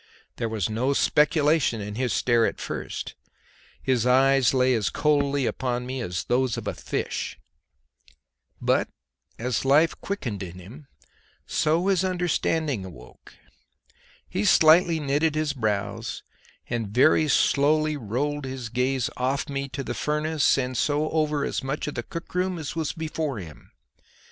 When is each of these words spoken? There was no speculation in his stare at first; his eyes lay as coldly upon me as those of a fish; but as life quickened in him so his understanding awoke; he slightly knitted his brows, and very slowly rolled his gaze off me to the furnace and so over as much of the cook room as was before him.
There 0.37 0.49
was 0.49 0.67
no 0.67 0.93
speculation 0.93 1.79
in 1.79 1.93
his 1.93 2.11
stare 2.11 2.43
at 2.47 2.59
first; 2.59 3.13
his 3.83 4.03
eyes 4.03 4.51
lay 4.51 4.73
as 4.73 4.89
coldly 4.89 5.45
upon 5.45 5.85
me 5.85 6.01
as 6.01 6.23
those 6.23 6.57
of 6.57 6.67
a 6.67 6.73
fish; 6.73 7.37
but 8.59 8.87
as 9.37 9.63
life 9.63 9.93
quickened 10.01 10.41
in 10.41 10.57
him 10.57 10.87
so 11.45 11.85
his 11.85 12.03
understanding 12.03 12.83
awoke; 12.83 13.35
he 14.27 14.43
slightly 14.43 14.99
knitted 14.99 15.35
his 15.35 15.53
brows, 15.53 16.23
and 16.67 16.87
very 16.87 17.27
slowly 17.27 17.95
rolled 17.95 18.45
his 18.45 18.69
gaze 18.69 19.07
off 19.17 19.49
me 19.49 19.69
to 19.69 19.83
the 19.83 19.93
furnace 19.93 20.57
and 20.57 20.77
so 20.79 21.11
over 21.11 21.45
as 21.45 21.63
much 21.63 21.85
of 21.85 21.93
the 21.93 22.01
cook 22.01 22.33
room 22.33 22.57
as 22.57 22.75
was 22.75 22.91
before 22.91 23.37
him. 23.37 23.69